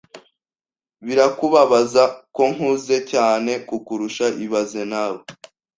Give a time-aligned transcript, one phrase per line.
[1.05, 2.03] Birakubabaza
[2.35, 5.21] ko nkuze cyane kukurusha ibaze nawe